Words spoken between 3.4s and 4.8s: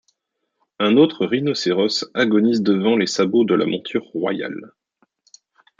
de la monture royale.